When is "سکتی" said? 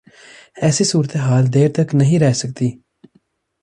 2.33-2.69